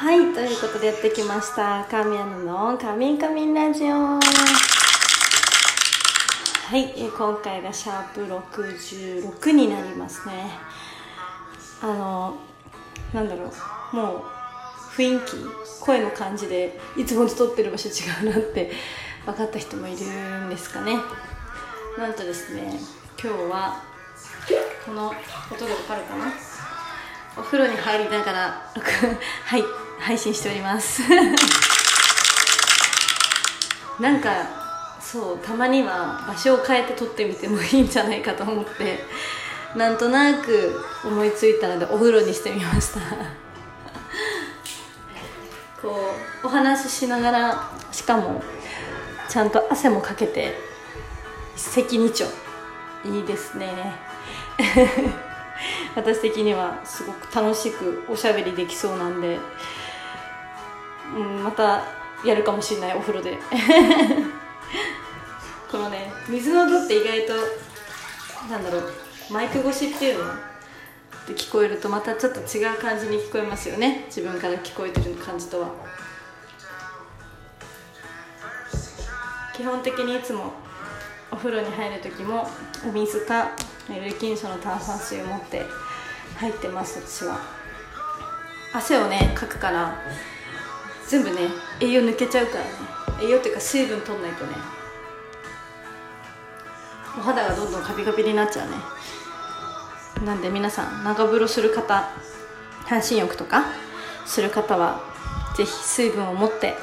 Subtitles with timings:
[0.00, 1.84] はいということでやってきました。
[1.90, 4.20] 神アナの「カミンカミンラジオ」は
[6.72, 10.58] いえ今回がシャープ66になりますね。
[11.82, 12.38] あの
[13.12, 13.52] なんだろ
[13.92, 14.22] うもう
[14.96, 15.36] 雰囲気
[15.82, 17.92] 声の感じでいつもと撮ってる場所違
[18.26, 18.72] うなって
[19.26, 20.98] 分かった人もいるんですかね。
[21.98, 22.80] なんとですね
[23.22, 23.82] 今日は
[24.86, 25.14] この
[25.52, 26.32] 音でわかるかな？
[27.36, 28.72] お風呂に入りながら
[29.44, 29.64] はい。
[30.00, 31.02] 配信しております。
[34.00, 34.30] なんか
[35.00, 39.04] そうたまには場所を変えて撮ってみてもいいんじゃないかと思って
[39.76, 43.00] なんとなく思いついたのでお風呂にしてみました。
[45.82, 48.42] こうお話ししながらしかも
[49.28, 50.58] ちゃんと汗もかけて
[51.56, 52.30] 一石二鳥。
[53.04, 53.94] いいですね。
[55.96, 59.38] 私的にはすごく楽しくおしゃべりできそうなんで、
[61.16, 61.82] うん、また
[62.24, 63.38] やるかもしれないお風呂で。
[65.70, 67.34] このね水の音って意外と
[68.50, 68.92] なんだろう
[69.30, 70.34] マイク越しっていうの？
[71.28, 74.04] で聞こえるとまたちょっと違う感じに聞こえますよね。
[74.06, 75.68] 自分から聞こえてる感じとは。
[79.54, 80.52] 基本的にいつも
[81.30, 82.48] お風呂に入る時も
[82.88, 83.50] お水か
[83.88, 85.64] ルキンソの炭酸水を持って
[86.38, 87.38] 入ってます私は。
[88.72, 90.00] 汗をねかくから
[91.10, 91.48] 全部ね
[91.80, 92.70] 栄養抜けちゃうからね。
[93.20, 94.52] 栄養っていうか水分取んないとね。
[97.18, 98.76] お肌がどんどんカピカピになっちゃうね。
[100.24, 102.08] なんで皆さん長風呂する方
[102.84, 103.64] 半身浴とか
[104.24, 105.00] する方は
[105.56, 106.76] ぜひ水分を持って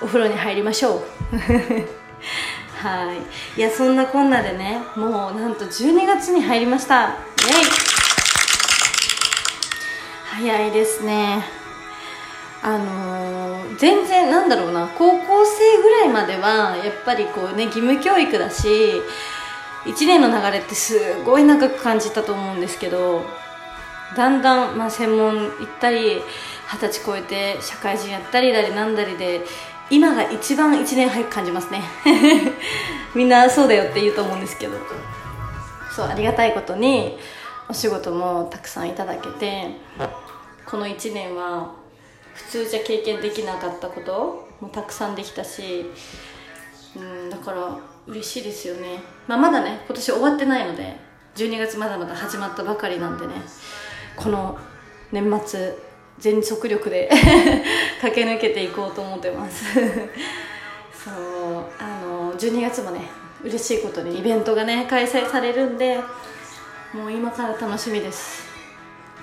[0.00, 1.02] お風呂に入りましょう。
[2.80, 3.60] はい。
[3.60, 7.08] いやそんなこんなでねもうなんと12月に入りました。
[7.08, 7.14] イエイ。
[10.24, 11.65] 早いですね。
[12.62, 14.88] あのー、全然なんだろうな。
[14.98, 18.68] 高校生ぐらいまではやっぱりこうね義務教育だし
[19.84, 23.24] 1年の流れってすごい長く感じたと思うんですけど
[24.16, 25.50] だんだん、まあ、専門行っ
[25.80, 26.22] たり
[26.72, 29.42] 二十歳超えて社会人やったりだりなんだりで
[29.90, 31.80] 今が一番1年早く感じますね。
[33.14, 34.76] みんなそうだよって言うと思うんですけど。
[35.96, 37.18] そうありがたいことに
[37.70, 39.78] お仕事もたくさんいただけて
[40.66, 41.72] この1年は
[42.36, 45.86] 普通じゃ経験できなかったこともたくさんできたし
[46.96, 50.96] うんだから嬉しいですよね、まあ、まだね今年終わってないので
[51.34, 53.34] 12月まだまだ始まったばかりなんでね。
[54.16, 54.58] この
[55.12, 55.74] 年末
[56.18, 57.10] 全速力で
[58.00, 59.74] 駆け抜けていこうと思ってます。
[61.04, 63.02] そうあの12月もね
[63.44, 66.00] 嬉しいことにイベントがね開催されるんで
[66.92, 68.55] もう今から楽しみです。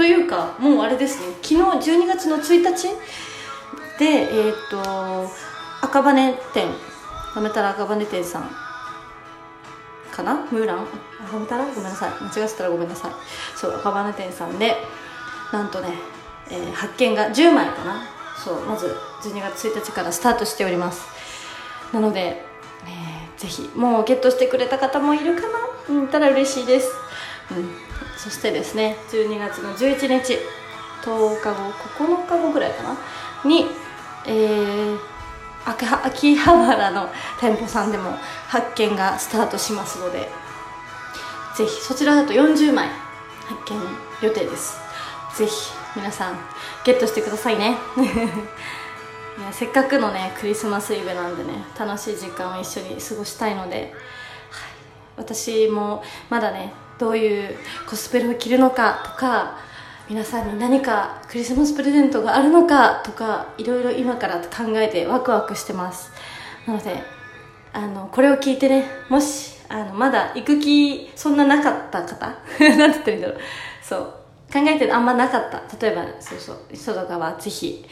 [0.00, 1.34] というかもうあれですね。
[1.42, 2.88] 昨日12月の1日
[3.98, 5.30] でえっ、ー、と
[5.82, 6.68] 赤羽店
[7.36, 8.50] なめたら赤羽店さん。
[10.10, 10.36] かな？
[10.50, 10.78] ムーラン？
[10.78, 12.10] あめたらごめんなさい。
[12.12, 13.12] 間違ってたらごめんなさい。
[13.54, 14.74] そう赤羽店さんで
[15.52, 15.88] なんとね、
[16.50, 18.02] えー、発見が10枚かな。
[18.42, 21.06] そうまず12月1日からスタートしております。
[21.92, 25.42] なので、えー、ぜひもうゲットしてくれた方もいるか
[25.86, 25.94] な？
[25.94, 26.92] うんたら嬉しいです、うん、
[28.16, 30.38] そしてですね12月の11日
[31.02, 31.70] 10日後
[32.04, 32.96] 9日後ぐらいかな？
[33.44, 33.66] に
[34.26, 34.98] えー
[35.66, 37.08] 秋葉原の
[37.38, 38.12] 店舗さんでも
[38.48, 40.28] 発見がスタートしますので
[41.56, 42.88] ぜひそちらだと40枚
[43.46, 44.78] 発見予定です。
[45.36, 45.52] ぜひ
[45.96, 46.38] 皆さん
[46.84, 47.76] ゲットしてくださいね。
[49.38, 53.90] いやせっかくのねクリスマスイブなんでね楽しい時間を一緒に過ごしたいので、はい、
[55.16, 57.56] 私もまだねどういう
[57.88, 59.58] コスプレを着るのかとか
[60.10, 66.10] 皆さんに何かクリスマスプレゼントがあるのかとかいろいろ今から考えてワクワクしてます。
[66.66, 67.02] なので
[67.72, 73.38] あのこれを聞いてねもしあのまだ行く気そんななかった方 なんて言ったらいいんだろう。
[73.80, 74.14] そう。
[74.52, 75.62] 考えてあんまなかった。
[75.80, 77.86] 例えばそうそう磯とかはぜひ、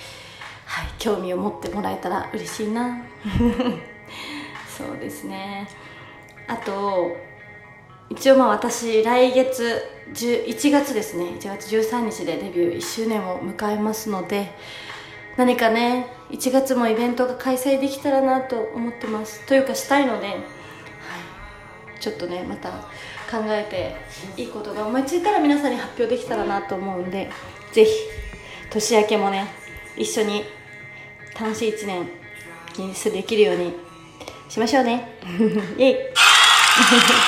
[0.66, 2.98] はい、興味を持ってもらえたら嬉しいな。
[4.68, 5.66] そうですね。
[6.46, 7.27] あと
[8.10, 9.82] 一応まあ私来月
[10.14, 11.24] 1月ですね。
[11.38, 14.50] 1月13日でデビュー1周年を迎えますので
[15.36, 19.46] 何かね1月もイベントが開催できたらなと思ってます。
[19.46, 20.38] というかしたいので、はい、
[22.00, 22.70] ちょっとねまた
[23.30, 23.64] 考え
[24.36, 27.30] ていいことが思いついたら皆さんに発表できたらなと思うんで
[27.72, 27.90] ぜひ
[28.70, 29.48] 年明けもね
[29.96, 30.44] 一緒に
[31.38, 32.08] 楽しい1年
[32.78, 33.74] にできるように
[34.48, 35.18] しましょうね。
[35.76, 37.27] イエイ。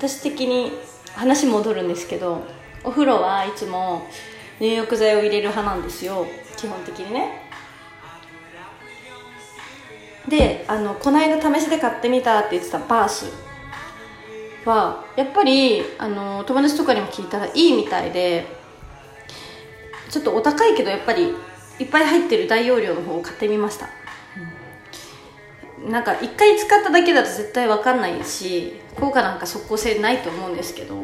[0.00, 0.72] 私的に
[1.14, 2.42] 話戻るんですけど
[2.82, 4.08] お風呂はいつも
[4.58, 6.26] 入浴剤を入れる派なんですよ。
[6.56, 7.50] 基本的にね。
[10.26, 13.26] であのこの間試しで買ってみたって言ってたバース
[14.64, 18.46] はやっぱりあの友達とかにも聞いたらいいみたいで
[20.08, 21.34] ちょっとお高いけどやっぱり
[21.78, 23.90] いっぱい入ってる大容量の方を買ってみました、
[25.84, 30.96] うん、なんか一回使っただけだと絶対分かんないし効果なんか即効性ないと思うんですけど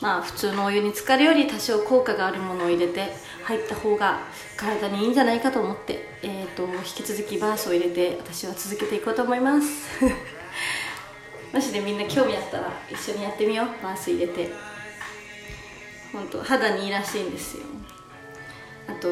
[0.00, 3.12] まあ普通のお湯に浸かるより多少効果があるものを入れて
[3.44, 4.20] 入った方が
[4.56, 10.04] 体にいいんじゃないかと思って、えーと、引き続きバースを入れて私は続けていこうと思います。
[11.52, 13.82] もしでみんな興味あったら一緒にやってみよう。
[13.82, 14.52] バース入れて。
[16.12, 17.62] 本当肌にいいらしいんですよ。
[18.86, 19.08] あと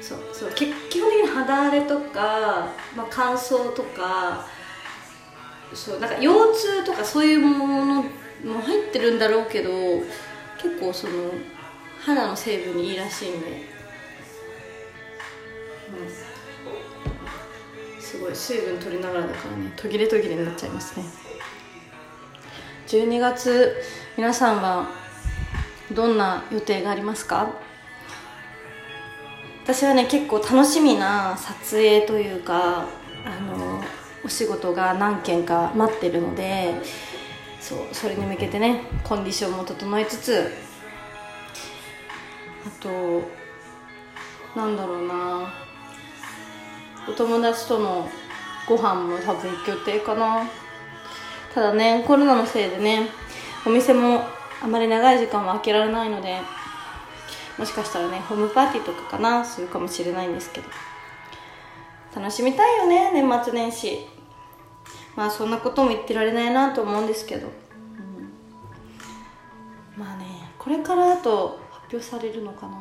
[0.00, 4.46] そうそう基本的に肌荒れとか、まあ、乾燥とか
[5.74, 9.70] そうなんか腰痛とかそういうものも入ってるんだろうけど
[10.60, 11.30] 結構その
[12.00, 13.46] 肌の成分にいいらしいんで、
[17.96, 21.04] うん、すごい水分取りながらだからね途切れ途切れになっちゃいますね。
[22.86, 23.76] 12月
[24.16, 24.88] 皆さんは
[25.92, 27.50] どんな予定がありますか？
[29.64, 32.86] 私はね結構楽しみな撮影というか
[33.26, 33.67] あの
[34.28, 36.74] お仕事が何件か待ってるので
[37.62, 40.52] そうそれに向けてねコンディションも整えつつ
[42.66, 43.22] あと
[44.54, 45.50] なんだろうな
[47.08, 48.06] お友達との
[48.68, 50.46] ご飯も多分行く予定かな。
[51.54, 53.08] ただねコロナのせいでね
[53.66, 54.26] お店も
[54.62, 56.36] あまり長い時間は開けられないので
[57.56, 60.68] もしかしたらねホームパーティーとかかなするかもしれないんですけど。
[62.14, 64.17] 楽しみたいよね年末年始。
[65.18, 67.50] まあそんなことも言ってられないなと思うんですけど、う
[70.00, 72.78] ん、まあねこれからあと発表されるのかな。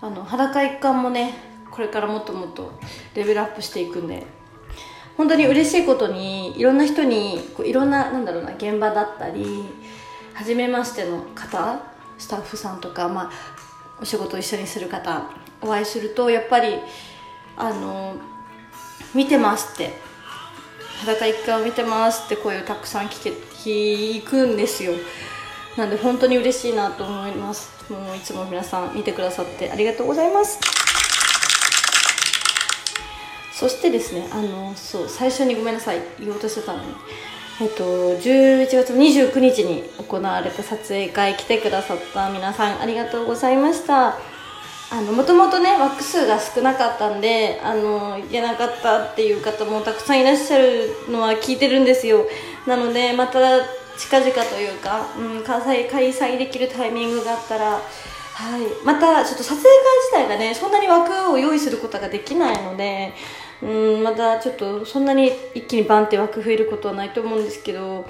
[0.00, 1.34] あの裸一貫もね
[1.70, 2.72] これからもっともっと
[3.14, 4.26] レベルアップしていくんで。
[5.14, 9.66] 本当に嬉しいことにいろんな人にこういろんななんだろうな現場だったり
[10.32, 11.82] 初めましての方
[12.16, 13.30] スタッフさんとか、まあ、
[14.00, 15.24] お仕事を一緒にする方
[15.60, 16.76] お会いするとやっぱり
[17.58, 18.16] あの
[19.14, 20.11] 見てますって
[21.02, 24.92] 裸一回を見てますって声をたくさん聞け聞くんですよ。
[25.76, 27.70] なんで本当に嬉しいなと思います。
[27.92, 30.60] もういつも皆さん見てくださってありがとうございます。
[33.52, 36.00] そしてですねあのそう最初にごめんなさい。
[36.20, 36.94] 言おうとしてたのに。
[37.60, 44.18] えっと、11月29日に行われた撮影会来てくださった皆さんありがとうございました。
[45.00, 52.26] もともとねワック数が少なかったんであの行けなかったっていう方もたくさんいらっしゃるのは聞いてるんですよ。
[52.66, 53.40] なのでまた
[53.98, 57.80] 近々というか、うん、開催開催できるタイミングがあったら
[58.34, 59.70] はい、またちょっと撮影会
[60.10, 63.12] 自体がねそんなに枠を用意することができないので
[63.62, 68.06] うんまたちょっとそんなに一気にバンって枠増えることはないと思うんですけど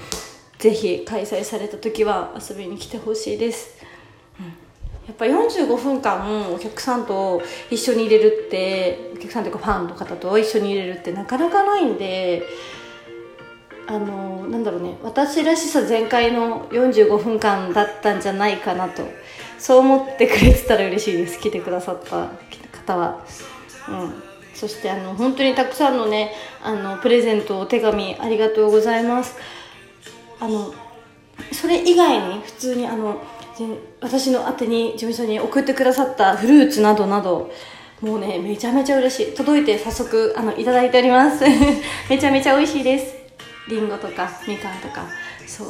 [0.59, 3.77] ぜひ開催された時は遊びに来てほしいです、
[5.07, 12.45] やっぱ45分間お客さんと一緒に入れるってお客さんというかファンの方と一緒に入れるってなかなかないんで
[13.89, 14.97] あのなんだろうね。
[15.03, 19.03] 私らしさ全開の45分間だったんじゃないかなと
[19.59, 21.41] そう思ってくれてたら嬉しいです。
[21.41, 22.29] 来てくださった
[22.71, 23.25] 方は。
[23.89, 24.23] うん。
[24.55, 29.37] そしてあの本当にたくさんのねあのプレゼントお手紙ありがとうございます。
[30.39, 30.73] あの
[31.51, 33.21] それ以外に普通にあの
[34.01, 37.51] 私の宛に事務所に送ってくださったフルーツなどなど
[38.01, 39.35] もうねめちゃめちゃ嬉しい。
[39.35, 41.45] 届いて早速あのいただいております。
[42.11, 43.15] めちゃめちゃ美味しいです。
[43.69, 45.09] りんごとかみかんとか。
[45.47, 45.69] そう。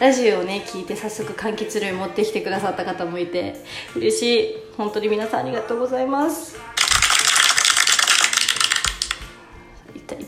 [0.00, 3.54] ラジオをね聞いて早速柑橘類持ってきてくださった方もいて
[3.94, 4.56] 嬉しい。
[4.76, 6.58] 本当に皆さんありがとうございます。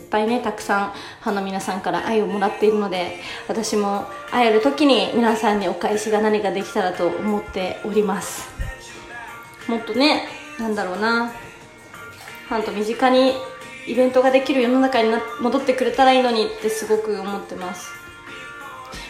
[0.09, 8.49] ぱいねたくさんファンの皆さんから愛をもらっているので私も会える時に皆さんにお返しが何かできたらと思っております。
[9.67, 10.27] もっとね
[10.59, 11.31] なんだろうな。
[12.47, 13.33] ファンと身近に
[13.87, 17.89] イベントができる世の中にな戻ってくれたらいいのにってすごく思ってます。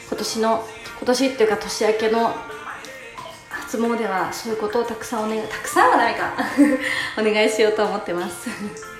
[0.09, 2.33] 今年の今年っていうか年明けの
[3.49, 6.33] 初詣はそういうことをたくさんお願いたくさんはダメか。
[7.21, 8.96] お願いしようと思ってます。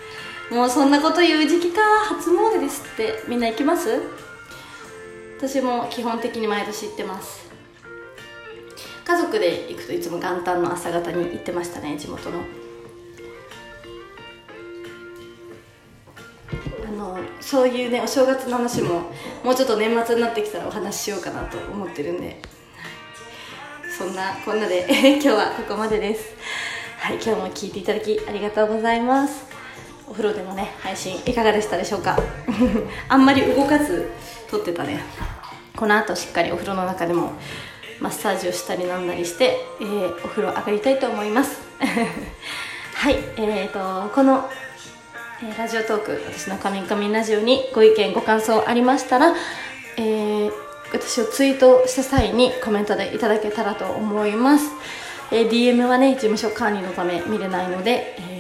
[0.51, 3.23] もうそんなこと言う時期か初詣ですって。
[3.27, 4.01] みんな行きます？
[5.37, 7.51] 私も基本的に毎年行ってます。
[9.05, 12.39] 家族で行くといつも元旦の朝方に行ってましたね地元の。
[16.87, 19.11] あのそういうねお正月の話も
[19.43, 22.41] もうちょっと年末になってきたらお話ししようかなと思ってるんで。
[23.97, 24.85] そんなこんなで
[25.19, 26.35] 今日はここまでです。
[26.99, 29.56] はい今日も聞いていただきありがとうございます。
[30.07, 32.17] お風呂でのね配信いかがでしたでしょうか？
[33.09, 34.09] あんまり動かず
[34.49, 35.01] 撮ってたね。
[35.75, 37.33] この後しっかりお風呂の中でも
[37.99, 41.59] マッサージをしたりなんだりして、えー、お風呂上がりたいと思います。
[42.95, 44.49] はいえーとこの、
[45.43, 49.35] え、ラジオトーク私の「カミンカミンラジオ」にご意見ご感想ありましたら、
[49.97, 50.51] えー、
[50.91, 54.65] 私をツイートした際にコメントでいただけたらと思います、
[55.31, 58.36] えー、DM はね事務所管理のため見れないので、えー、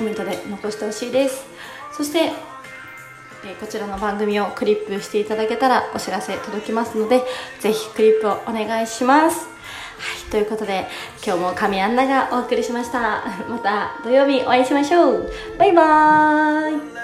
[0.00, 1.44] コメントで残してほしいです。
[1.92, 2.32] そして
[3.44, 7.22] えこちらの番組をクリップしていただけたらお知らせ届きますので
[7.60, 9.46] ぜひクリップをお願いします。
[9.46, 10.86] はいということで
[11.22, 13.24] 今日も神アンナがお送りしました。
[13.46, 15.30] また土曜日お会いしましょう。
[15.58, 16.99] バイバーイ。